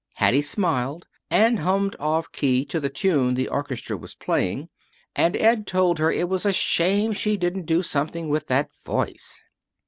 [0.15, 4.69] Hattie smiled, and hummed off key to the tune the orchestra was playing,
[5.15, 9.43] and Ed told her it was a shame she didn't do something with that voice.